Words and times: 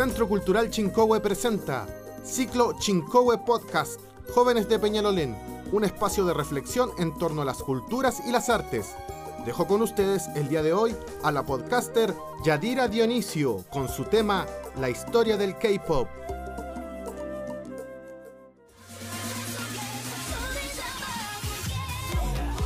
Centro 0.00 0.26
Cultural 0.26 0.70
Chincowe 0.70 1.20
presenta 1.20 1.86
Ciclo 2.24 2.72
Chincowe 2.78 3.36
Podcast, 3.44 4.00
Jóvenes 4.32 4.66
de 4.66 4.78
Peñalolén, 4.78 5.36
un 5.72 5.84
espacio 5.84 6.24
de 6.24 6.32
reflexión 6.32 6.88
en 6.98 7.14
torno 7.18 7.42
a 7.42 7.44
las 7.44 7.58
culturas 7.58 8.22
y 8.26 8.32
las 8.32 8.48
artes. 8.48 8.96
Dejo 9.44 9.66
con 9.66 9.82
ustedes 9.82 10.28
el 10.36 10.48
día 10.48 10.62
de 10.62 10.72
hoy 10.72 10.96
a 11.22 11.30
la 11.30 11.44
podcaster 11.44 12.14
Yadira 12.42 12.88
Dionisio 12.88 13.62
con 13.68 13.90
su 13.90 14.04
tema 14.04 14.46
La 14.80 14.88
historia 14.88 15.36
del 15.36 15.58
K-Pop. 15.58 16.08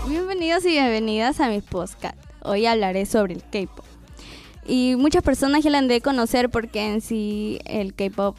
Bienvenidos 0.06 0.64
y 0.66 0.68
bienvenidas 0.68 1.40
a 1.40 1.48
mi 1.48 1.60
podcast. 1.62 2.16
Hoy 2.42 2.66
hablaré 2.66 3.06
sobre 3.06 3.34
el 3.34 3.42
K-Pop. 3.42 3.93
Y 4.66 4.96
muchas 4.96 5.22
personas 5.22 5.62
ya 5.62 5.70
la 5.70 5.78
han 5.78 5.88
de 5.88 6.00
conocer 6.00 6.48
porque 6.48 6.86
en 6.86 7.00
sí 7.00 7.58
el 7.64 7.94
K-Pop 7.94 8.36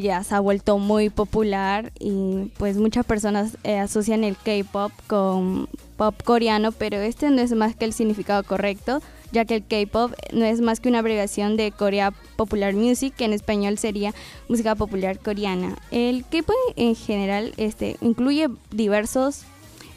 ya 0.00 0.24
se 0.24 0.34
ha 0.34 0.40
vuelto 0.40 0.78
muy 0.78 1.10
popular 1.10 1.92
y 1.98 2.50
pues 2.58 2.76
muchas 2.76 3.04
personas 3.04 3.56
eh, 3.64 3.78
asocian 3.78 4.24
el 4.24 4.36
K-Pop 4.36 4.92
con 5.06 5.68
pop 5.96 6.14
coreano, 6.24 6.72
pero 6.72 6.96
este 6.96 7.30
no 7.30 7.40
es 7.40 7.52
más 7.52 7.76
que 7.76 7.84
el 7.84 7.92
significado 7.92 8.42
correcto, 8.42 9.02
ya 9.32 9.44
que 9.44 9.56
el 9.56 9.64
K-Pop 9.64 10.12
no 10.32 10.44
es 10.44 10.60
más 10.60 10.80
que 10.80 10.88
una 10.88 11.00
abreviación 11.00 11.56
de 11.56 11.72
Korea 11.72 12.12
Popular 12.36 12.74
Music, 12.74 13.14
que 13.16 13.24
en 13.24 13.32
español 13.32 13.78
sería 13.78 14.14
música 14.48 14.74
popular 14.74 15.18
coreana. 15.18 15.76
El 15.90 16.24
K-Pop 16.24 16.56
en 16.76 16.94
general 16.94 17.52
este, 17.56 17.96
incluye 18.00 18.48
diversos 18.70 19.42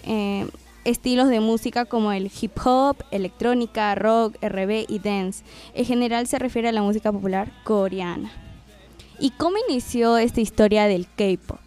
eh, 0.06 0.48
estilos 0.86 1.30
de 1.30 1.40
música 1.40 1.86
como 1.86 2.12
el 2.12 2.32
hip 2.40 2.58
hop, 2.64 2.98
electrónica, 3.12 3.96
rock, 3.96 4.36
RB 4.42 4.86
y 4.88 5.00
dance. 5.00 5.44
En 5.74 5.86
general 5.86 6.28
se 6.28 6.40
refiere 6.40 6.70
a 6.70 6.72
la 6.72 6.82
música 6.82 7.12
popular 7.12 7.52
coreana. 7.64 8.32
¿Y 9.20 9.32
cómo 9.32 9.58
inició 9.70 10.18
esta 10.18 10.42
historia 10.42 10.86
del 10.86 11.08
K-pop? 11.08 11.60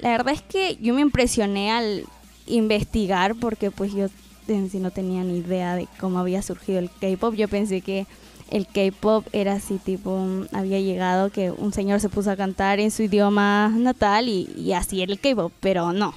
La 0.00 0.10
verdad 0.10 0.34
es 0.34 0.42
que 0.42 0.76
yo 0.80 0.94
me 0.94 1.00
impresioné 1.00 1.70
al 1.70 2.04
investigar 2.46 3.34
porque 3.34 3.70
pues 3.70 3.92
yo 3.92 4.06
en 4.48 4.70
sí 4.70 4.78
no 4.78 4.90
tenía 4.90 5.22
ni 5.22 5.38
idea 5.38 5.74
de 5.76 5.88
cómo 5.98 6.18
había 6.18 6.42
surgido 6.42 6.78
el 6.78 6.90
K-pop. 6.90 7.34
Yo 7.34 7.48
pensé 7.48 7.80
que 7.80 8.06
el 8.50 8.66
K-pop 8.66 9.26
era 9.32 9.54
así 9.54 9.78
tipo, 9.78 10.44
había 10.52 10.80
llegado 10.80 11.30
que 11.30 11.50
un 11.50 11.72
señor 11.72 12.00
se 12.00 12.08
puso 12.08 12.30
a 12.30 12.36
cantar 12.36 12.80
en 12.80 12.90
su 12.90 13.02
idioma 13.02 13.68
natal 13.68 14.28
y, 14.28 14.50
y 14.56 14.72
así 14.72 15.02
era 15.02 15.12
el 15.12 15.20
K-pop, 15.20 15.52
pero 15.60 15.92
no. 15.92 16.14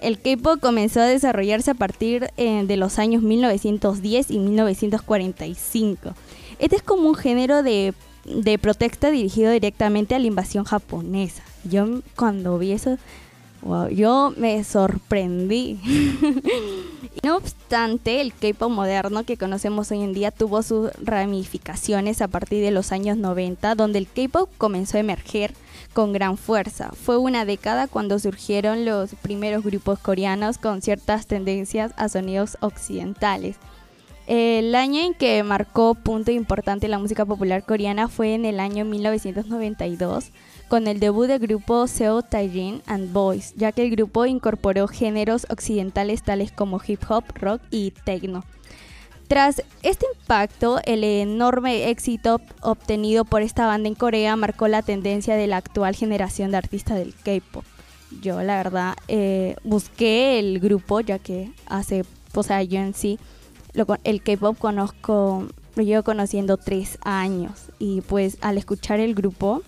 El 0.00 0.18
K-pop 0.18 0.60
comenzó 0.60 1.00
a 1.00 1.06
desarrollarse 1.06 1.72
a 1.72 1.74
partir 1.74 2.30
eh, 2.36 2.64
de 2.66 2.76
los 2.76 2.98
años 2.98 3.22
1910 3.22 4.30
y 4.30 4.38
1945. 4.38 6.14
Este 6.58 6.76
es 6.76 6.82
como 6.82 7.08
un 7.08 7.14
género 7.14 7.62
de, 7.62 7.94
de 8.24 8.58
protesta 8.58 9.10
dirigido 9.10 9.50
directamente 9.50 10.14
a 10.14 10.18
la 10.18 10.26
invasión 10.26 10.64
japonesa. 10.64 11.42
Yo 11.64 11.86
cuando 12.14 12.58
vi 12.58 12.72
eso, 12.72 12.98
yo 13.90 14.32
me 14.36 14.62
sorprendí. 14.64 15.80
no 17.22 17.36
obstante, 17.36 18.20
el 18.20 18.32
K-pop 18.32 18.70
moderno 18.70 19.24
que 19.24 19.36
conocemos 19.36 19.90
hoy 19.90 20.02
en 20.02 20.12
día 20.12 20.30
tuvo 20.30 20.62
sus 20.62 20.90
ramificaciones 21.02 22.22
a 22.22 22.28
partir 22.28 22.62
de 22.62 22.70
los 22.70 22.92
años 22.92 23.16
90, 23.16 23.74
donde 23.74 23.98
el 23.98 24.06
K-pop 24.06 24.48
comenzó 24.58 24.96
a 24.96 25.00
emerger 25.00 25.54
con 25.92 26.12
gran 26.12 26.36
fuerza. 26.36 26.90
Fue 26.92 27.18
una 27.18 27.44
década 27.44 27.88
cuando 27.88 28.18
surgieron 28.18 28.84
los 28.84 29.14
primeros 29.16 29.64
grupos 29.64 29.98
coreanos 29.98 30.58
con 30.58 30.82
ciertas 30.82 31.26
tendencias 31.26 31.92
a 31.96 32.08
sonidos 32.08 32.56
occidentales. 32.60 33.56
El 34.28 34.74
año 34.74 35.00
en 35.00 35.14
que 35.14 35.42
marcó 35.42 35.94
punto 35.94 36.30
importante 36.30 36.86
la 36.86 36.98
música 36.98 37.24
popular 37.24 37.64
coreana 37.64 38.08
fue 38.08 38.34
en 38.34 38.44
el 38.44 38.60
año 38.60 38.84
1992, 38.84 40.32
con 40.68 40.86
el 40.86 41.00
debut 41.00 41.26
del 41.28 41.38
grupo 41.38 41.86
Seo 41.86 42.20
Taejin 42.20 42.82
and 42.84 43.10
Boys, 43.14 43.54
ya 43.56 43.72
que 43.72 43.84
el 43.84 43.90
grupo 43.90 44.26
incorporó 44.26 44.86
géneros 44.86 45.46
occidentales 45.48 46.22
tales 46.22 46.52
como 46.52 46.78
hip 46.86 47.00
hop, 47.08 47.24
rock 47.36 47.62
y 47.70 47.92
techno. 48.04 48.44
Tras 49.28 49.62
este 49.82 50.06
impacto, 50.18 50.80
el 50.84 51.04
enorme 51.04 51.90
éxito 51.90 52.40
obtenido 52.62 53.26
por 53.26 53.42
esta 53.42 53.66
banda 53.66 53.86
en 53.86 53.94
Corea 53.94 54.36
marcó 54.36 54.68
la 54.68 54.80
tendencia 54.80 55.36
de 55.36 55.46
la 55.46 55.58
actual 55.58 55.94
generación 55.94 56.50
de 56.50 56.56
artistas 56.56 56.96
del 56.96 57.14
K-pop. 57.14 57.64
Yo, 58.22 58.42
la 58.42 58.56
verdad, 58.56 58.96
eh, 59.06 59.56
busqué 59.64 60.38
el 60.38 60.60
grupo, 60.60 61.00
ya 61.00 61.18
que 61.18 61.52
hace, 61.66 62.06
o 62.34 62.42
sea, 62.42 62.62
yo 62.62 62.80
en 62.80 62.94
sí, 62.94 63.18
el 64.02 64.22
K-pop 64.22 64.56
conozco, 64.58 65.46
lo 65.76 65.82
llevo 65.82 66.02
conociendo 66.02 66.56
tres 66.56 66.98
años. 67.02 67.66
Y 67.78 68.00
pues 68.00 68.38
al 68.40 68.56
escuchar 68.56 68.98
el 68.98 69.14
grupo, 69.14 69.62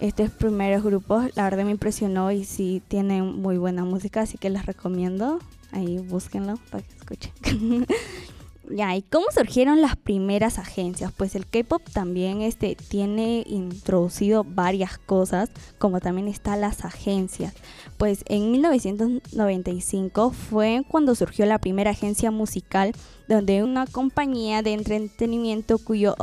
estos 0.00 0.30
primeros 0.30 0.82
grupos, 0.82 1.30
la 1.36 1.44
verdad 1.44 1.64
me 1.64 1.70
impresionó 1.70 2.32
y 2.32 2.44
sí 2.44 2.82
tienen 2.88 3.40
muy 3.40 3.56
buena 3.56 3.84
música, 3.84 4.22
así 4.22 4.36
que 4.36 4.50
les 4.50 4.66
recomiendo. 4.66 5.38
Ahí 5.70 5.98
búsquenlo 5.98 6.56
para 6.70 6.82
que 6.82 6.96
escuchen. 6.96 7.86
Ya, 8.70 8.96
¿y 8.96 9.02
cómo 9.02 9.26
surgieron 9.30 9.82
las 9.82 9.94
primeras 9.96 10.58
agencias? 10.58 11.12
Pues 11.12 11.34
el 11.34 11.46
K-pop 11.46 11.82
también 11.92 12.40
este, 12.40 12.76
tiene 12.76 13.44
introducido 13.46 14.42
varias 14.42 14.96
cosas, 14.96 15.50
como 15.78 16.00
también 16.00 16.28
están 16.28 16.62
las 16.62 16.84
agencias. 16.84 17.52
Pues 17.98 18.24
en 18.26 18.50
1995 18.52 20.30
fue 20.30 20.82
cuando 20.88 21.14
surgió 21.14 21.44
la 21.44 21.58
primera 21.58 21.90
agencia 21.90 22.30
musical, 22.30 22.92
donde 23.28 23.62
una 23.62 23.86
compañía 23.86 24.62
de 24.62 24.72
entretenimiento 24.72 25.78
cuyo 25.78 26.14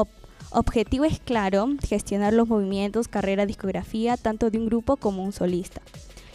objetivo 0.49 1.05
es 1.05 1.19
claro, 1.19 1.69
gestionar 1.87 2.33
los 2.33 2.47
movimientos, 2.47 3.07
carrera, 3.07 3.45
discografía, 3.45 4.17
tanto 4.17 4.49
de 4.49 4.57
un 4.57 4.65
grupo 4.65 4.97
como 4.97 5.23
un 5.23 5.31
solista. 5.31 5.81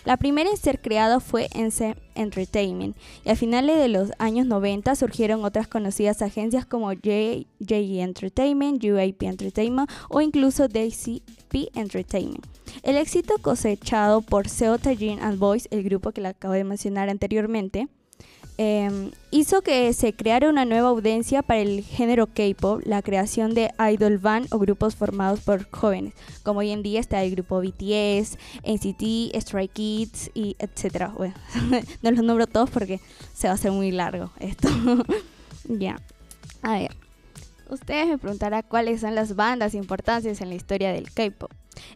La 0.06 0.16
primera 0.16 0.48
en 0.48 0.56
ser 0.56 0.80
creada 0.80 1.18
fue 1.18 1.48
NC 1.52 1.96
Entertainment 2.14 2.96
y 3.24 3.30
a 3.30 3.34
finales 3.34 3.76
de 3.76 3.88
los 3.88 4.12
años 4.20 4.46
90 4.46 4.94
surgieron 4.94 5.44
otras 5.44 5.66
conocidas 5.66 6.22
agencias 6.22 6.64
como 6.64 6.92
JE 6.92 7.48
Entertainment, 7.58 8.84
UAP 8.84 9.24
Entertainment 9.24 9.90
o 10.08 10.20
incluso 10.20 10.68
DCP 10.68 11.70
Entertainment. 11.74 12.46
El 12.84 12.96
éxito 12.98 13.34
cosechado 13.42 14.22
por 14.22 14.48
Seo 14.48 14.78
Tajin 14.78 15.18
and 15.18 15.40
Boys, 15.40 15.66
el 15.72 15.82
grupo 15.82 16.12
que 16.12 16.20
le 16.20 16.28
acabo 16.28 16.54
de 16.54 16.62
mencionar 16.62 17.08
anteriormente, 17.08 17.88
Em, 18.58 19.10
hizo 19.30 19.60
que 19.60 19.92
se 19.92 20.14
creara 20.14 20.48
una 20.48 20.64
nueva 20.64 20.88
audiencia 20.88 21.42
para 21.42 21.60
el 21.60 21.82
género 21.82 22.26
K-pop, 22.26 22.80
la 22.86 23.02
creación 23.02 23.52
de 23.52 23.70
idol 23.92 24.16
band 24.16 24.48
o 24.50 24.58
grupos 24.58 24.96
formados 24.96 25.40
por 25.40 25.68
jóvenes, 25.70 26.14
como 26.42 26.60
hoy 26.60 26.70
en 26.70 26.82
día 26.82 27.00
está 27.00 27.22
el 27.22 27.32
grupo 27.32 27.60
BTS, 27.60 28.38
NCT, 28.64 29.38
Stray 29.38 29.68
Kids 29.68 30.30
y 30.32 30.56
etcétera. 30.58 31.12
Bueno, 31.16 31.34
no 32.02 32.10
los 32.10 32.24
nombro 32.24 32.46
todos 32.46 32.70
porque 32.70 33.00
se 33.34 33.46
va 33.46 33.52
a 33.52 33.54
hacer 33.56 33.72
muy 33.72 33.90
largo 33.90 34.30
esto. 34.40 34.68
ya. 35.64 36.00
A 36.62 36.78
ver. 36.78 36.96
Ustedes 37.68 38.06
me 38.06 38.16
preguntarán 38.16 38.62
cuáles 38.68 39.00
son 39.00 39.16
las 39.16 39.34
bandas 39.34 39.74
importantes 39.74 40.40
en 40.40 40.50
la 40.50 40.54
historia 40.54 40.92
del 40.92 41.10
K-pop. 41.10 41.50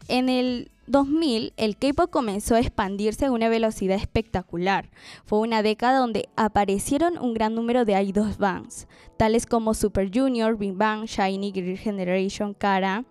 En 0.08 0.28
el 0.28 0.68
2000, 0.90 1.52
el 1.56 1.76
K-pop 1.76 2.10
comenzó 2.10 2.56
a 2.56 2.60
expandirse 2.60 3.26
a 3.26 3.30
una 3.30 3.48
velocidad 3.48 3.96
espectacular. 3.96 4.90
Fue 5.24 5.38
una 5.38 5.62
década 5.62 5.98
donde 5.98 6.28
aparecieron 6.34 7.16
un 7.16 7.32
gran 7.32 7.54
número 7.54 7.84
de 7.84 8.02
idols 8.02 8.38
bands, 8.38 8.88
tales 9.16 9.46
como 9.46 9.74
Super 9.74 10.10
Junior, 10.12 10.58
Big 10.58 10.74
Bang, 10.74 11.04
Shiny, 11.04 11.52
Girl 11.52 11.78
Generation, 11.78 12.54
Kara, 12.54 13.04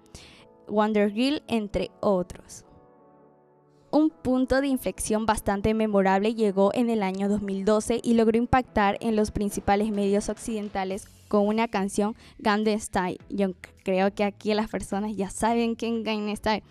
Wonder 0.67 1.09
Girl, 1.09 1.41
entre 1.47 1.89
otros. 2.01 2.65
Un 3.91 4.11
punto 4.11 4.61
de 4.61 4.67
inflexión 4.67 5.25
bastante 5.25 5.73
memorable 5.73 6.35
llegó 6.35 6.71
en 6.75 6.91
el 6.91 7.01
año 7.01 7.27
2012 7.27 8.01
y 8.03 8.13
logró 8.13 8.37
impactar 8.37 8.97
en 9.01 9.15
los 9.15 9.31
principales 9.31 9.91
medios 9.91 10.29
occidentales 10.29 11.07
con 11.27 11.47
una 11.47 11.67
canción 11.67 12.15
Gangnam 12.37 12.79
Style. 12.79 13.19
Yo 13.29 13.53
creo 13.83 14.13
que 14.13 14.23
aquí 14.23 14.53
las 14.53 14.69
personas 14.69 15.15
ya 15.15 15.31
saben 15.31 15.73
quién 15.73 16.03
Gangnam 16.03 16.35
Style, 16.35 16.63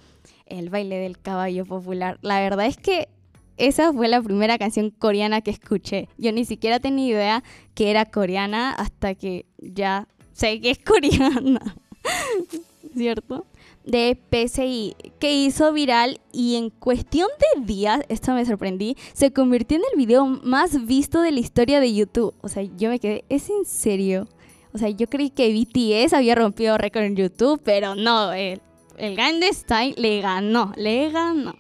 el 0.46 0.70
baile 0.70 0.96
del 0.96 1.18
caballo 1.18 1.66
popular. 1.66 2.18
La 2.22 2.40
verdad 2.40 2.66
es 2.66 2.76
que 2.76 3.08
esa 3.56 3.92
fue 3.92 4.06
la 4.06 4.22
primera 4.22 4.56
canción 4.56 4.90
coreana 4.90 5.40
que 5.40 5.50
escuché. 5.50 6.08
Yo 6.18 6.30
ni 6.30 6.44
siquiera 6.44 6.78
tenía 6.78 7.08
idea 7.08 7.44
que 7.74 7.90
era 7.90 8.04
coreana 8.04 8.70
hasta 8.70 9.16
que 9.16 9.46
ya 9.58 10.06
sé 10.32 10.60
que 10.60 10.70
es 10.70 10.78
coreana. 10.78 11.74
¿Cierto? 12.96 13.44
De 13.88 14.20
PCI 14.28 14.94
que 15.18 15.34
hizo 15.34 15.72
viral 15.72 16.20
y 16.30 16.56
en 16.56 16.68
cuestión 16.68 17.28
de 17.56 17.64
días, 17.64 18.02
esto 18.10 18.34
me 18.34 18.44
sorprendí, 18.44 18.96
se 19.14 19.32
convirtió 19.32 19.78
en 19.78 19.84
el 19.90 19.96
video 19.96 20.26
más 20.26 20.86
visto 20.86 21.22
de 21.22 21.32
la 21.32 21.40
historia 21.40 21.80
de 21.80 21.94
YouTube. 21.94 22.34
O 22.42 22.48
sea, 22.48 22.62
yo 22.62 22.90
me 22.90 23.00
quedé, 23.00 23.24
¿es 23.30 23.48
en 23.48 23.64
serio? 23.64 24.28
O 24.74 24.78
sea, 24.78 24.90
yo 24.90 25.06
creí 25.06 25.30
que 25.30 25.52
BTS 25.52 26.12
había 26.12 26.34
rompido 26.34 26.76
récord 26.76 27.04
en 27.04 27.16
YouTube, 27.16 27.62
pero 27.64 27.94
no, 27.94 28.30
el, 28.34 28.60
el 28.98 29.16
Gangnam 29.16 29.94
le 29.96 30.20
ganó, 30.20 30.72
le 30.76 31.10
ganó. 31.10 31.54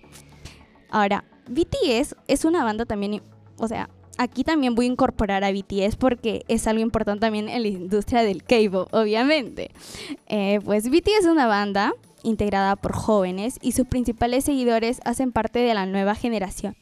Ahora, 0.90 1.24
BTS 1.48 2.14
es 2.26 2.44
una 2.44 2.62
banda 2.62 2.84
también, 2.84 3.22
o 3.56 3.68
sea, 3.68 3.88
aquí 4.18 4.44
también 4.44 4.74
voy 4.74 4.84
a 4.84 4.90
incorporar 4.90 5.44
a 5.44 5.50
BTS 5.50 5.96
porque 5.96 6.44
es 6.46 6.66
algo 6.66 6.82
importante 6.82 7.20
también 7.20 7.48
en 7.48 7.62
la 7.62 7.68
industria 7.68 8.22
del 8.22 8.42
K-pop, 8.42 8.92
obviamente. 8.92 9.70
Eh, 10.26 10.60
pues 10.62 10.90
BTS 10.90 11.20
es 11.20 11.26
una 11.26 11.46
banda 11.46 11.94
integrada 12.22 12.76
por 12.76 12.92
jóvenes 12.92 13.58
y 13.60 13.72
sus 13.72 13.86
principales 13.86 14.44
seguidores 14.44 15.00
hacen 15.04 15.32
parte 15.32 15.58
de 15.58 15.74
la 15.74 15.86
nueva 15.86 16.14
generación. 16.14 16.76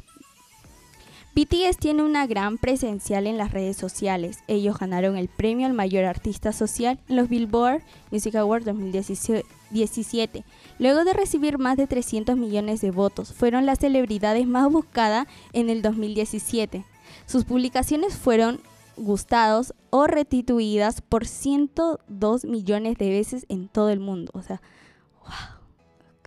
BTS 1.36 1.76
tiene 1.78 2.02
una 2.02 2.26
gran 2.26 2.56
presencial 2.56 3.26
en 3.26 3.36
las 3.36 3.52
redes 3.52 3.76
sociales. 3.76 4.38
Ellos 4.48 4.78
ganaron 4.78 5.18
el 5.18 5.28
premio 5.28 5.66
al 5.66 5.74
mayor 5.74 6.06
artista 6.06 6.50
social 6.50 6.98
en 7.10 7.16
los 7.16 7.28
Billboard 7.28 7.82
Music 8.10 8.36
Awards 8.36 8.64
2017. 8.64 10.44
Luego 10.78 11.04
de 11.04 11.12
recibir 11.12 11.58
más 11.58 11.76
de 11.76 11.86
300 11.86 12.38
millones 12.38 12.80
de 12.80 12.90
votos, 12.90 13.34
fueron 13.34 13.66
las 13.66 13.80
celebridades 13.80 14.46
más 14.46 14.72
buscadas 14.72 15.26
en 15.52 15.68
el 15.68 15.82
2017. 15.82 16.84
Sus 17.26 17.44
publicaciones 17.44 18.16
fueron 18.16 18.60
gustados 18.96 19.74
o 19.90 20.06
retituidas 20.06 21.02
por 21.02 21.26
102 21.26 22.46
millones 22.46 22.96
de 22.96 23.10
veces 23.10 23.44
en 23.50 23.68
todo 23.68 23.90
el 23.90 24.00
mundo. 24.00 24.32
O 24.34 24.40
sea, 24.40 24.62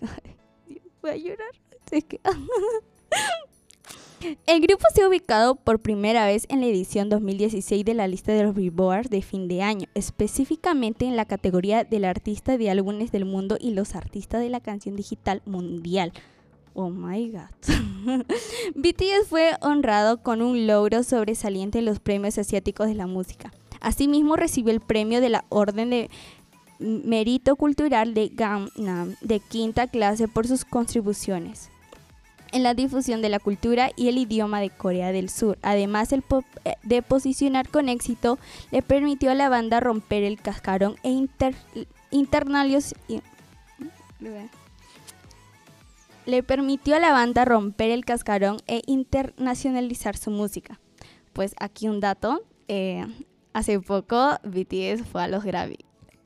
Voy 1.02 1.10
a 1.10 1.16
llorar. 1.16 1.50
El 4.46 4.60
grupo 4.60 4.84
se 4.94 5.02
ha 5.02 5.08
ubicado 5.08 5.56
por 5.56 5.80
primera 5.80 6.26
vez 6.26 6.46
en 6.48 6.60
la 6.60 6.66
edición 6.66 7.08
2016 7.08 7.84
de 7.84 7.94
la 7.94 8.06
lista 8.06 8.32
de 8.32 8.44
los 8.44 8.54
Billboard 8.54 9.08
de 9.08 9.22
fin 9.22 9.48
de 9.48 9.62
año, 9.62 9.86
específicamente 9.94 11.06
en 11.06 11.16
la 11.16 11.24
categoría 11.24 11.84
del 11.84 12.04
artista 12.04 12.58
de 12.58 12.70
álbumes 12.70 13.12
del 13.12 13.24
mundo 13.24 13.56
y 13.58 13.72
los 13.72 13.94
artistas 13.94 14.40
de 14.40 14.50
la 14.50 14.60
canción 14.60 14.96
digital 14.96 15.42
mundial. 15.46 16.12
Oh 16.74 16.90
my 16.90 17.30
god. 17.30 17.74
BTS 18.74 19.28
fue 19.28 19.52
honrado 19.60 20.22
con 20.22 20.42
un 20.42 20.66
logro 20.66 21.02
sobresaliente 21.02 21.78
en 21.78 21.84
los 21.84 21.98
premios 21.98 22.38
asiáticos 22.38 22.86
de 22.86 22.94
la 22.94 23.06
música. 23.06 23.52
Asimismo 23.80 24.36
recibió 24.36 24.72
el 24.72 24.80
premio 24.80 25.20
de 25.20 25.30
la 25.30 25.46
Orden 25.48 25.90
de 25.90 26.10
Mérito 26.80 27.56
Cultural 27.56 28.14
de 28.14 28.28
Gangnam 28.28 29.14
de 29.20 29.40
quinta 29.40 29.86
clase 29.86 30.28
por 30.28 30.48
sus 30.48 30.64
contribuciones 30.64 31.70
en 32.52 32.62
la 32.62 32.74
difusión 32.74 33.22
de 33.22 33.28
la 33.28 33.38
cultura 33.38 33.90
y 33.96 34.08
el 34.08 34.18
idioma 34.18 34.60
de 34.60 34.70
Corea 34.70 35.12
del 35.12 35.28
Sur. 35.28 35.58
Además, 35.62 36.12
el 36.12 36.24
eh, 36.64 36.74
de 36.82 37.02
posicionar 37.02 37.68
con 37.68 37.88
éxito 37.88 38.38
le 38.70 38.82
permitió 38.82 39.30
a 39.30 39.34
la 39.34 39.48
banda 39.48 39.80
romper 39.80 40.24
el 40.24 40.40
cascarón 40.40 40.96
e 41.02 41.10
inter 41.10 41.54
le 46.26 46.42
permitió 46.42 46.96
a 46.96 47.00
la 47.00 47.12
banda 47.12 47.44
romper 47.44 47.90
el 47.90 48.04
cascarón 48.04 48.58
e 48.66 48.82
internacionalizar 48.86 50.16
su 50.16 50.30
música. 50.30 50.78
Pues 51.32 51.54
aquí 51.58 51.88
un 51.88 52.00
dato, 52.00 52.42
eh, 52.68 53.06
hace 53.52 53.80
poco 53.80 54.38
BTS 54.44 55.04
fue 55.10 55.22
a 55.22 55.28
los 55.28 55.44
Grammy, 55.44 55.78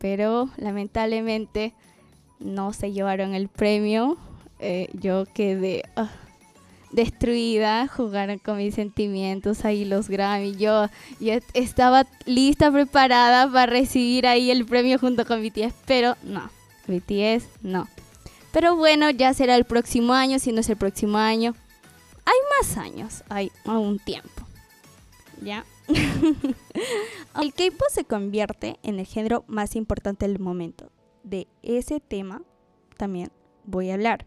pero 0.05 0.51
lamentablemente 0.59 1.73
no 2.39 2.75
se 2.75 2.93
llevaron 2.93 3.35
el 3.35 3.49
premio 3.49 4.19
eh, 4.59 4.91
yo 4.93 5.25
quedé 5.33 5.83
ah, 5.97 6.11
destruida, 6.93 7.89
jugaron 7.89 8.39
con 8.39 8.59
mis 8.59 8.75
sentimientos 8.75 9.65
ahí 9.65 9.87
los 9.87 10.11
Grammy. 10.11 10.57
Yo, 10.57 10.91
yo 11.21 11.39
estaba 11.55 12.07
lista, 12.27 12.71
preparada 12.71 13.51
para 13.51 13.65
recibir 13.65 14.27
ahí 14.27 14.51
el 14.51 14.67
premio 14.67 14.99
junto 14.99 15.25
con 15.25 15.43
BTS, 15.43 15.73
pero 15.87 16.19
no, 16.23 16.51
BTS 16.87 17.47
no. 17.63 17.89
Pero 18.53 18.77
bueno, 18.77 19.09
ya 19.09 19.33
será 19.33 19.57
el 19.57 19.65
próximo 19.65 20.13
año, 20.13 20.39
si 20.39 20.53
no 20.53 20.61
es 20.61 20.69
el 20.69 20.77
próximo 20.77 21.17
año. 21.17 21.55
Hay 22.27 22.37
más 22.61 22.77
años, 22.77 23.25
hay 23.31 23.51
un 23.65 23.99
tiempo. 23.99 24.43
¿Ya? 25.41 25.65
el 27.41 27.53
K-pop 27.53 27.89
se 27.91 28.05
convierte 28.05 28.79
en 28.83 28.99
el 28.99 29.07
género 29.07 29.45
más 29.47 29.77
importante 29.77 30.27
del 30.27 30.39
momento. 30.39 30.91
De 31.23 31.47
ese 31.63 32.01
tema 32.01 32.43
también 32.97 33.31
voy 33.65 33.91
a 33.91 33.95
hablar. 33.95 34.27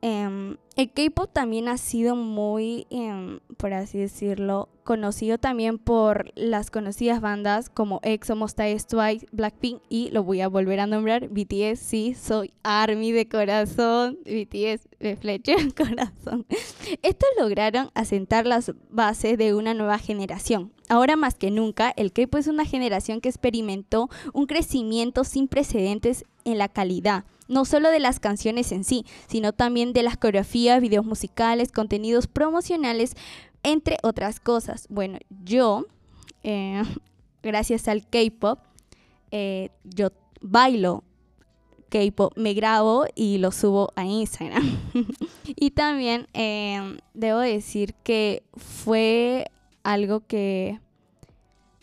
Em, 0.00 0.56
el 0.76 0.90
K-pop 0.92 1.30
también 1.32 1.68
ha 1.68 1.78
sido 1.78 2.16
muy, 2.16 2.86
em, 2.90 3.40
por 3.56 3.72
así 3.72 3.98
decirlo, 3.98 4.68
conocido 4.84 5.38
también 5.38 5.78
por 5.78 6.30
las 6.36 6.70
conocidas 6.70 7.20
bandas 7.20 7.68
como 7.70 8.00
EXO, 8.02 8.36
Monsta 8.36 8.64
Twice, 8.64 9.26
Blackpink 9.32 9.80
y 9.88 10.10
lo 10.10 10.22
voy 10.22 10.40
a 10.40 10.48
volver 10.48 10.80
a 10.80 10.86
nombrar, 10.86 11.28
BTS, 11.28 11.80
sí, 11.80 12.14
soy 12.14 12.52
ARMY 12.62 13.12
de 13.12 13.28
corazón, 13.28 14.18
BTS 14.24 14.88
de 15.00 15.16
flecha 15.20 15.54
corazón. 15.76 16.46
Estos 17.02 17.28
lograron 17.38 17.90
asentar 17.94 18.46
las 18.46 18.72
bases 18.90 19.36
de 19.38 19.54
una 19.54 19.74
nueva 19.74 19.98
generación. 19.98 20.72
Ahora 20.88 21.16
más 21.16 21.34
que 21.34 21.50
nunca, 21.50 21.92
el 21.96 22.12
K-pop 22.12 22.40
es 22.40 22.46
una 22.46 22.64
generación 22.64 23.20
que 23.20 23.30
experimentó 23.30 24.10
un 24.32 24.46
crecimiento 24.46 25.24
sin 25.24 25.48
precedentes 25.48 26.24
en 26.44 26.58
la 26.58 26.68
calidad 26.68 27.24
no 27.48 27.64
solo 27.64 27.90
de 27.90 28.00
las 28.00 28.20
canciones 28.20 28.72
en 28.72 28.84
sí, 28.84 29.04
sino 29.26 29.52
también 29.52 29.92
de 29.92 30.02
las 30.02 30.16
coreografías, 30.16 30.80
videos 30.80 31.04
musicales, 31.04 31.72
contenidos 31.72 32.26
promocionales, 32.26 33.16
entre 33.64 33.98
otras 34.02 34.38
cosas. 34.38 34.86
Bueno, 34.88 35.18
yo, 35.42 35.86
eh, 36.44 36.82
gracias 37.42 37.88
al 37.88 38.06
K-Pop, 38.06 38.60
eh, 39.32 39.70
yo 39.82 40.10
bailo 40.40 41.02
K-Pop, 41.88 42.34
me 42.36 42.54
grabo 42.54 43.06
y 43.16 43.38
lo 43.38 43.50
subo 43.50 43.92
a 43.96 44.04
Instagram. 44.04 44.78
y 45.56 45.72
también 45.72 46.28
eh, 46.34 46.98
debo 47.14 47.40
decir 47.40 47.94
que 48.04 48.44
fue 48.56 49.46
algo 49.82 50.20
que 50.20 50.80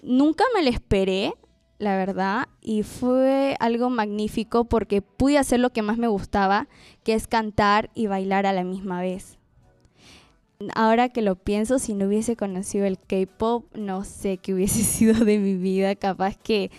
nunca 0.02 0.46
me 0.56 0.64
lo 0.64 0.70
esperé 0.70 1.34
la 1.82 1.98
verdad, 1.98 2.48
y 2.62 2.84
fue 2.84 3.58
algo 3.60 3.90
magnífico 3.90 4.66
porque 4.66 5.02
pude 5.02 5.40
hacer 5.40 5.60
lo 5.60 5.72
que 5.72 5.82
más 5.82 5.98
me 5.98 6.08
gustaba, 6.08 6.68
que 7.04 7.16
es 7.16 7.28
cantar 7.28 7.90
y 7.96 8.06
bailar 8.06 8.46
a 8.46 8.54
la 8.54 8.64
misma 8.64 9.02
vez. 9.02 9.40
Ahora 10.76 11.10
que 11.10 11.22
lo 11.22 11.36
pienso, 11.36 11.80
si 11.80 11.94
no 11.94 12.08
hubiese 12.08 12.36
conocido 12.36 12.86
el 12.86 13.00
K-pop, 13.00 13.66
no 13.76 14.04
sé 14.04 14.38
qué 14.38 14.54
hubiese 14.54 14.84
sido 14.84 15.26
de 15.26 15.38
mi 15.40 15.56
vida. 15.56 15.96
Capaz 15.96 16.38
que 16.38 16.72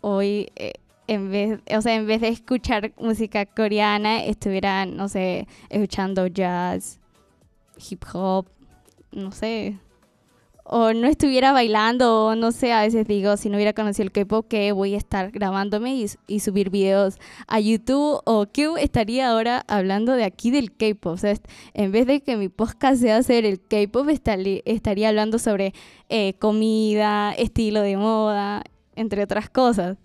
hoy, 0.00 0.50
eh, 0.56 0.74
en 1.06 1.30
vez, 1.30 1.60
o 1.76 1.82
sea, 1.82 1.94
en 1.94 2.06
vez 2.06 2.20
de 2.20 2.28
escuchar 2.28 2.92
música 2.98 3.46
coreana, 3.46 4.24
estuviera, 4.24 4.86
no 4.86 5.08
sé, 5.08 5.46
escuchando 5.68 6.26
jazz, 6.26 7.00
hip 7.90 8.04
hop, 8.12 8.46
no 9.12 9.32
sé, 9.32 9.78
o 10.64 10.92
no 10.92 11.06
estuviera 11.06 11.52
bailando, 11.52 12.26
o 12.26 12.34
no 12.34 12.52
sé, 12.52 12.72
a 12.72 12.82
veces 12.82 13.06
digo, 13.06 13.36
si 13.36 13.48
no 13.48 13.56
hubiera 13.56 13.72
conocido 13.72 14.04
el 14.04 14.12
K-pop, 14.12 14.46
que 14.48 14.72
voy 14.72 14.94
a 14.94 14.98
estar 14.98 15.30
grabándome 15.30 16.06
y, 16.26 16.40
subir 16.40 16.70
videos 16.70 17.18
a 17.46 17.60
YouTube, 17.60 18.20
o 18.24 18.46
qué 18.52 18.72
estaría 18.78 19.30
ahora 19.30 19.64
hablando 19.68 20.12
de 20.12 20.24
aquí 20.24 20.50
del 20.50 20.72
K-pop. 20.72 21.14
O 21.14 21.16
sea, 21.16 21.34
en 21.74 21.92
vez 21.92 22.06
de 22.06 22.20
que 22.20 22.36
mi 22.36 22.48
podcast 22.48 23.00
sea 23.00 23.16
hacer 23.16 23.44
el 23.44 23.60
K-pop, 23.60 24.08
estaría 24.08 25.08
hablando 25.08 25.38
sobre 25.38 25.74
eh, 26.08 26.34
comida, 26.34 27.32
estilo 27.32 27.82
de 27.82 27.96
moda, 27.96 28.62
entre 28.96 29.22
otras 29.22 29.50
cosas. 29.50 29.98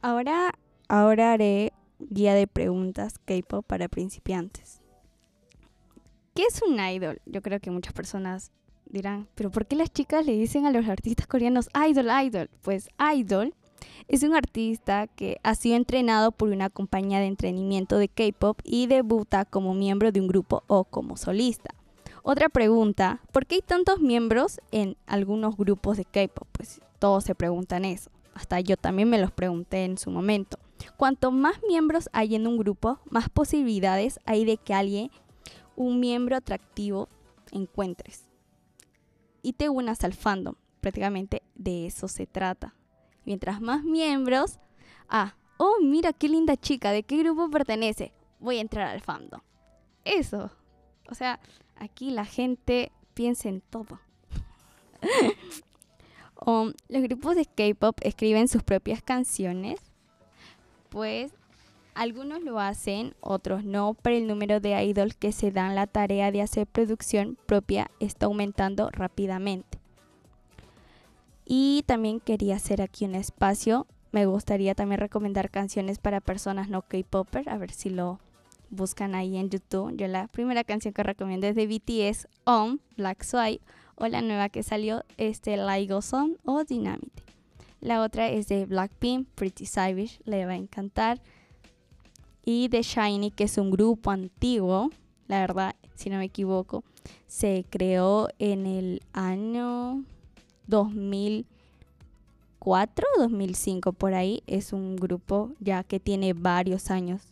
Ahora, 0.00 0.52
ahora 0.88 1.32
haré 1.32 1.72
guía 1.98 2.34
de 2.34 2.46
preguntas 2.46 3.18
K-pop 3.24 3.64
para 3.66 3.88
principiantes. 3.88 4.80
¿Qué 6.34 6.44
es 6.44 6.62
un 6.62 6.80
idol? 6.80 7.20
Yo 7.26 7.42
creo 7.42 7.60
que 7.60 7.70
muchas 7.70 7.92
personas 7.92 8.50
dirán, 8.92 9.26
pero 9.34 9.50
¿por 9.50 9.66
qué 9.66 9.74
las 9.74 9.92
chicas 9.92 10.26
le 10.26 10.34
dicen 10.34 10.66
a 10.66 10.70
los 10.70 10.86
artistas 10.86 11.26
coreanos 11.26 11.68
idol, 11.88 12.08
idol? 12.24 12.50
Pues 12.62 12.88
idol 13.16 13.54
es 14.06 14.22
un 14.22 14.34
artista 14.34 15.06
que 15.06 15.38
ha 15.42 15.54
sido 15.54 15.76
entrenado 15.76 16.30
por 16.30 16.50
una 16.50 16.70
compañía 16.70 17.18
de 17.18 17.26
entrenamiento 17.26 17.96
de 17.96 18.08
K-pop 18.08 18.60
y 18.64 18.86
debuta 18.86 19.44
como 19.44 19.74
miembro 19.74 20.12
de 20.12 20.20
un 20.20 20.28
grupo 20.28 20.62
o 20.66 20.84
como 20.84 21.16
solista. 21.16 21.74
Otra 22.22 22.48
pregunta, 22.48 23.20
¿por 23.32 23.46
qué 23.46 23.56
hay 23.56 23.62
tantos 23.62 24.00
miembros 24.00 24.60
en 24.70 24.96
algunos 25.06 25.56
grupos 25.56 25.96
de 25.96 26.04
K-pop? 26.04 26.46
Pues 26.52 26.80
todos 26.98 27.24
se 27.24 27.34
preguntan 27.34 27.84
eso. 27.84 28.10
Hasta 28.34 28.60
yo 28.60 28.76
también 28.76 29.10
me 29.10 29.18
los 29.18 29.32
pregunté 29.32 29.84
en 29.84 29.98
su 29.98 30.10
momento. 30.10 30.58
Cuanto 30.96 31.30
más 31.30 31.56
miembros 31.66 32.08
hay 32.12 32.34
en 32.34 32.46
un 32.46 32.58
grupo, 32.58 33.00
más 33.10 33.28
posibilidades 33.28 34.20
hay 34.26 34.44
de 34.44 34.58
que 34.58 34.74
alguien, 34.74 35.10
un 35.76 35.98
miembro 35.98 36.36
atractivo, 36.36 37.08
encuentres 37.50 38.31
y 39.42 39.54
te 39.54 39.68
unas 39.68 40.04
al 40.04 40.14
fandom. 40.14 40.54
Prácticamente 40.80 41.42
de 41.54 41.86
eso 41.86 42.08
se 42.08 42.26
trata. 42.26 42.74
Mientras 43.24 43.60
más 43.60 43.84
miembros, 43.84 44.58
ah, 45.08 45.36
oh, 45.58 45.76
mira 45.80 46.12
qué 46.12 46.28
linda 46.28 46.56
chica, 46.56 46.90
¿de 46.90 47.02
qué 47.02 47.18
grupo 47.18 47.50
pertenece? 47.50 48.12
Voy 48.40 48.58
a 48.58 48.62
entrar 48.62 48.88
al 48.88 49.00
fandom. 49.00 49.40
Eso. 50.04 50.50
O 51.08 51.14
sea, 51.14 51.40
aquí 51.76 52.10
la 52.10 52.24
gente 52.24 52.90
piensa 53.14 53.48
en 53.48 53.60
todo. 53.60 54.00
Los 56.88 57.02
grupos 57.02 57.36
de 57.36 57.46
K-pop 57.46 57.98
escriben 58.02 58.48
sus 58.48 58.64
propias 58.64 59.00
canciones, 59.02 59.80
pues 60.88 61.32
algunos 61.94 62.42
lo 62.42 62.58
hacen, 62.58 63.14
otros 63.20 63.64
no, 63.64 63.96
pero 64.02 64.16
el 64.16 64.26
número 64.26 64.60
de 64.60 64.82
idols 64.84 65.14
que 65.14 65.32
se 65.32 65.50
dan 65.50 65.74
la 65.74 65.86
tarea 65.86 66.30
de 66.30 66.42
hacer 66.42 66.66
producción 66.66 67.36
propia 67.46 67.90
está 68.00 68.26
aumentando 68.26 68.90
rápidamente. 68.90 69.78
Y 71.44 71.84
también 71.86 72.20
quería 72.20 72.56
hacer 72.56 72.80
aquí 72.82 73.04
un 73.04 73.14
espacio 73.14 73.86
me 74.12 74.26
gustaría 74.26 74.74
también 74.74 75.00
recomendar 75.00 75.50
canciones 75.50 75.98
para 75.98 76.20
personas 76.20 76.68
no 76.68 76.82
K-Popper, 76.82 77.48
a 77.48 77.56
ver 77.56 77.72
si 77.72 77.88
lo 77.88 78.20
buscan 78.68 79.14
ahí 79.14 79.38
en 79.38 79.48
YouTube. 79.48 79.96
Yo 79.96 80.06
la 80.06 80.28
primera 80.28 80.64
canción 80.64 80.92
que 80.92 81.02
recomiendo 81.02 81.46
es 81.46 81.56
de 81.56 81.66
BTS, 81.66 82.28
On, 82.44 82.78
Black 82.98 83.24
Sway, 83.24 83.60
o 83.94 84.06
la 84.06 84.20
nueva 84.20 84.50
que 84.50 84.62
salió, 84.62 85.02
este 85.16 85.56
Laigo 85.56 86.02
Son 86.02 86.36
o 86.44 86.62
Dynamite. 86.62 87.22
La 87.80 88.02
otra 88.02 88.28
es 88.28 88.48
de 88.48 88.66
Blackpink, 88.66 89.28
Pretty 89.34 89.64
Savage, 89.64 90.20
le 90.24 90.44
va 90.44 90.52
a 90.52 90.56
encantar. 90.56 91.22
Y 92.44 92.68
de 92.68 92.82
Shiny, 92.82 93.30
que 93.30 93.44
es 93.44 93.56
un 93.58 93.70
grupo 93.70 94.10
antiguo, 94.10 94.90
la 95.28 95.40
verdad, 95.40 95.76
si 95.94 96.10
no 96.10 96.18
me 96.18 96.24
equivoco, 96.24 96.82
se 97.26 97.64
creó 97.70 98.28
en 98.38 98.66
el 98.66 99.02
año 99.12 100.04
2004 100.66 103.06
o 103.16 103.20
2005, 103.20 103.92
por 103.92 104.14
ahí. 104.14 104.42
Es 104.46 104.72
un 104.72 104.96
grupo 104.96 105.50
ya 105.60 105.84
que 105.84 106.00
tiene 106.00 106.32
varios 106.32 106.90
años 106.90 107.22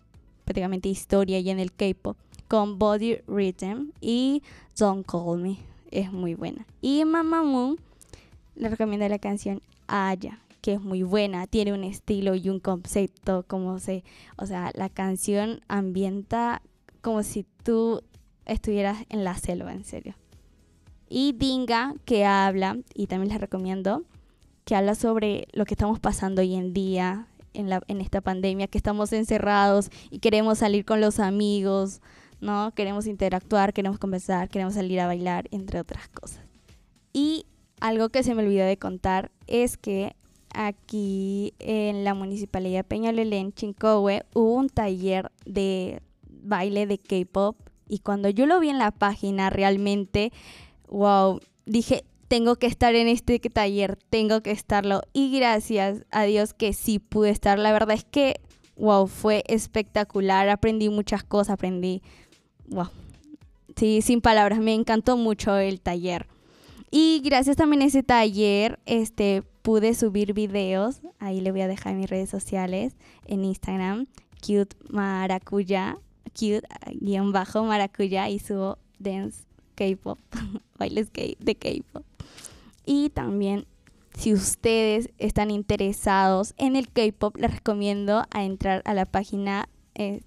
prácticamente 0.44 0.88
historia 0.88 1.38
y 1.38 1.50
en 1.50 1.60
el 1.60 1.72
K-pop 1.72 2.16
con 2.48 2.78
Body 2.78 3.18
Rhythm 3.28 3.92
y 4.00 4.42
Don't 4.76 5.06
Call 5.06 5.38
Me. 5.38 5.58
Es 5.90 6.12
muy 6.12 6.34
buena. 6.34 6.66
Y 6.80 7.04
Mamamoo 7.04 7.76
le 8.56 8.68
recomiendo 8.68 9.08
la 9.08 9.18
canción 9.18 9.62
Aya, 9.86 10.40
que 10.60 10.74
es 10.74 10.80
muy 10.80 11.02
buena, 11.02 11.46
tiene 11.46 11.72
un 11.72 11.84
estilo 11.84 12.34
y 12.34 12.48
un 12.48 12.60
concepto, 12.60 13.44
como 13.46 13.78
se, 13.78 14.04
o 14.36 14.46
sea, 14.46 14.70
la 14.74 14.88
canción 14.88 15.60
ambienta 15.68 16.62
como 17.00 17.22
si 17.22 17.46
tú 17.62 18.02
estuvieras 18.44 18.98
en 19.08 19.24
la 19.24 19.36
selva, 19.36 19.72
en 19.72 19.84
serio. 19.84 20.14
Y 21.08 21.32
Dinga, 21.32 21.94
que 22.04 22.24
habla, 22.24 22.78
y 22.94 23.06
también 23.06 23.30
les 23.32 23.40
recomiendo, 23.40 24.04
que 24.64 24.76
habla 24.76 24.94
sobre 24.94 25.48
lo 25.52 25.64
que 25.64 25.74
estamos 25.74 25.98
pasando 25.98 26.42
hoy 26.42 26.54
en 26.54 26.72
día, 26.72 27.26
en, 27.54 27.68
la, 27.68 27.82
en 27.88 28.00
esta 28.00 28.20
pandemia, 28.20 28.68
que 28.68 28.78
estamos 28.78 29.12
encerrados 29.12 29.90
y 30.10 30.20
queremos 30.20 30.58
salir 30.58 30.84
con 30.84 31.00
los 31.00 31.18
amigos, 31.18 32.00
¿no? 32.40 32.72
Queremos 32.74 33.06
interactuar, 33.06 33.72
queremos 33.72 33.98
conversar, 33.98 34.48
queremos 34.48 34.74
salir 34.74 35.00
a 35.00 35.06
bailar, 35.06 35.48
entre 35.50 35.80
otras 35.80 36.08
cosas. 36.08 36.44
Y 37.12 37.46
algo 37.80 38.10
que 38.10 38.22
se 38.22 38.34
me 38.34 38.42
olvidó 38.42 38.64
de 38.64 38.76
contar 38.76 39.30
es 39.46 39.76
que 39.76 40.14
aquí 40.54 41.54
en 41.58 42.04
la 42.04 42.14
municipalidad 42.14 42.80
de 42.80 42.84
Peñalolén, 42.84 43.52
Chincowe, 43.52 44.24
hubo 44.34 44.54
un 44.54 44.68
taller 44.68 45.30
de 45.44 46.02
baile 46.28 46.86
de 46.86 46.98
K-pop 46.98 47.56
y 47.88 47.98
cuando 47.98 48.28
yo 48.28 48.46
lo 48.46 48.60
vi 48.60 48.68
en 48.68 48.78
la 48.78 48.92
página 48.92 49.50
realmente, 49.50 50.32
wow, 50.88 51.40
dije, 51.66 52.04
tengo 52.28 52.54
que 52.54 52.68
estar 52.68 52.94
en 52.94 53.08
este 53.08 53.40
taller, 53.40 53.98
tengo 54.08 54.40
que 54.40 54.52
estarlo. 54.52 55.02
Y 55.12 55.36
gracias 55.36 56.04
a 56.12 56.22
Dios 56.22 56.54
que 56.54 56.72
sí 56.72 57.00
pude 57.00 57.30
estar. 57.30 57.58
La 57.58 57.72
verdad 57.72 57.96
es 57.96 58.04
que, 58.04 58.40
wow, 58.76 59.08
fue 59.08 59.42
espectacular. 59.48 60.48
Aprendí 60.48 60.88
muchas 60.88 61.24
cosas, 61.24 61.54
aprendí, 61.54 62.02
wow. 62.68 62.88
Sí, 63.74 64.02
sin 64.02 64.20
palabras, 64.20 64.60
me 64.60 64.74
encantó 64.74 65.16
mucho 65.16 65.56
el 65.56 65.80
taller. 65.80 66.28
Y 66.90 67.20
gracias 67.24 67.56
también 67.56 67.82
a 67.82 67.86
ese 67.86 68.02
taller, 68.02 68.80
este, 68.84 69.42
pude 69.62 69.94
subir 69.94 70.32
videos. 70.34 71.00
Ahí 71.18 71.40
le 71.40 71.52
voy 71.52 71.60
a 71.60 71.68
dejar 71.68 71.94
mis 71.94 72.10
redes 72.10 72.30
sociales, 72.30 72.96
en 73.26 73.44
Instagram, 73.44 74.06
cute 74.40 74.76
maracuya, 74.88 75.98
cute 76.32 76.66
guion 77.00 77.32
bajo 77.32 77.62
maracuya 77.64 78.28
y 78.28 78.38
subo 78.40 78.78
dance 78.98 79.44
K-pop, 79.76 80.18
bailes 80.78 81.12
de 81.12 81.54
K-pop. 81.54 82.04
Y 82.84 83.10
también 83.10 83.66
si 84.16 84.34
ustedes 84.34 85.10
están 85.18 85.50
interesados 85.50 86.54
en 86.58 86.76
el 86.76 86.88
K-pop, 86.88 87.36
les 87.36 87.54
recomiendo 87.54 88.24
a 88.30 88.44
entrar 88.44 88.82
a 88.84 88.94
la 88.94 89.06
página 89.06 89.68
eh, 89.94 90.22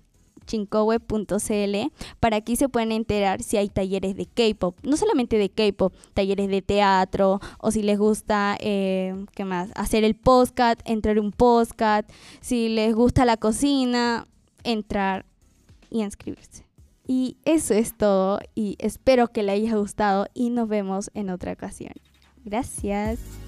chincowe.cl 0.45 1.75
para 2.19 2.37
aquí 2.37 2.55
se 2.55 2.69
pueden 2.69 2.91
enterar 2.91 3.41
si 3.41 3.57
hay 3.57 3.69
talleres 3.69 4.15
de 4.15 4.25
K-pop, 4.25 4.75
no 4.83 4.97
solamente 4.97 5.37
de 5.37 5.49
K-pop, 5.49 5.93
talleres 6.13 6.49
de 6.49 6.61
teatro 6.61 7.39
o 7.59 7.71
si 7.71 7.83
les 7.83 7.97
gusta, 7.97 8.57
eh, 8.59 9.25
¿qué 9.35 9.45
más? 9.45 9.71
Hacer 9.75 10.03
el 10.03 10.15
podcast, 10.15 10.79
entrar 10.85 11.19
un 11.19 11.31
podcast, 11.31 12.09
si 12.41 12.69
les 12.69 12.93
gusta 12.95 13.25
la 13.25 13.37
cocina, 13.37 14.27
entrar 14.63 15.25
y 15.89 16.01
inscribirse. 16.01 16.65
Y 17.05 17.37
eso 17.43 17.73
es 17.73 17.95
todo 17.97 18.39
y 18.55 18.75
espero 18.79 19.27
que 19.27 19.43
les 19.43 19.55
haya 19.55 19.75
gustado 19.75 20.27
y 20.33 20.49
nos 20.49 20.69
vemos 20.69 21.11
en 21.13 21.29
otra 21.29 21.51
ocasión. 21.51 21.93
Gracias. 22.45 23.42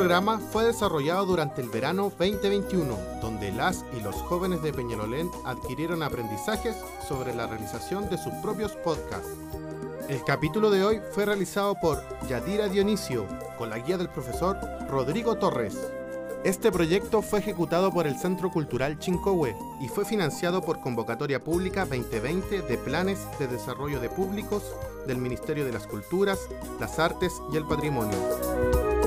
Programa 0.00 0.38
fue 0.38 0.64
desarrollado 0.64 1.26
durante 1.26 1.60
el 1.60 1.68
verano 1.68 2.04
2021, 2.18 2.96
donde 3.20 3.52
las 3.52 3.84
y 3.94 4.00
los 4.00 4.14
jóvenes 4.14 4.62
de 4.62 4.72
Peñalolén 4.72 5.30
adquirieron 5.44 6.02
aprendizajes 6.02 6.74
sobre 7.06 7.34
la 7.34 7.46
realización 7.46 8.08
de 8.08 8.16
sus 8.16 8.32
propios 8.42 8.72
podcasts. 8.76 9.28
El 10.08 10.24
capítulo 10.24 10.70
de 10.70 10.84
hoy 10.86 11.02
fue 11.12 11.26
realizado 11.26 11.74
por 11.82 12.02
Yadira 12.26 12.68
Dionisio, 12.68 13.26
con 13.58 13.68
la 13.68 13.78
guía 13.78 13.98
del 13.98 14.08
profesor 14.08 14.56
Rodrigo 14.88 15.36
Torres. 15.36 15.76
Este 16.44 16.72
proyecto 16.72 17.20
fue 17.20 17.40
ejecutado 17.40 17.92
por 17.92 18.06
el 18.06 18.18
Centro 18.18 18.50
Cultural 18.50 18.98
Chincohue 18.98 19.54
y 19.82 19.88
fue 19.88 20.06
financiado 20.06 20.62
por 20.62 20.80
Convocatoria 20.80 21.44
Pública 21.44 21.84
2020 21.84 22.62
de 22.62 22.78
Planes 22.78 23.18
de 23.38 23.48
Desarrollo 23.48 24.00
de 24.00 24.08
Públicos 24.08 24.62
del 25.06 25.18
Ministerio 25.18 25.66
de 25.66 25.72
las 25.72 25.86
Culturas, 25.86 26.38
las 26.80 26.98
Artes 26.98 27.34
y 27.52 27.58
el 27.58 27.66
Patrimonio. 27.66 28.99